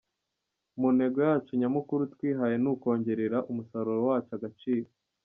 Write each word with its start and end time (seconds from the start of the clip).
Mu 0.79 0.89
ntego 0.95 1.17
yacu 1.27 1.51
nyamukuru 1.61 2.03
twihaye 2.13 2.55
ni 2.59 2.69
ukongerera 2.73 3.37
umusaruro 3.49 4.01
wacu 4.09 4.31
agaciro. 4.37 4.89